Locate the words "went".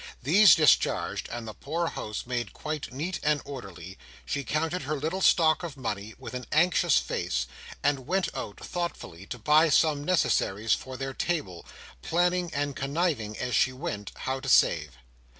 8.07-8.27, 13.73-14.11